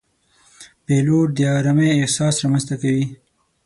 پیلوټ 0.85 1.27
د 1.37 1.39
آرامۍ 1.57 1.89
احساس 1.93 2.35
رامنځته 2.43 2.75
کوي. 2.81 3.05